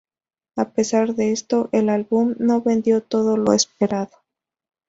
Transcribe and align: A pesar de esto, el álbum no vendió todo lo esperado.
A 0.55 0.71
pesar 0.71 1.13
de 1.13 1.31
esto, 1.31 1.69
el 1.73 1.87
álbum 1.87 2.33
no 2.39 2.61
vendió 2.63 3.03
todo 3.03 3.37
lo 3.37 3.53
esperado. 3.53 4.23